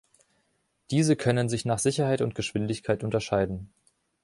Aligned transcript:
Diese 0.89 1.15
können 1.15 1.47
sich 1.47 1.63
nach 1.63 1.77
Sicherheit 1.77 2.21
und 2.23 2.33
Geschwindigkeit 2.33 3.03
unterscheiden. 3.03 3.71